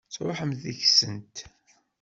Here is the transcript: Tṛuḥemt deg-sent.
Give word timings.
Tṛuḥemt 0.13 0.61
deg-sent. 0.63 1.35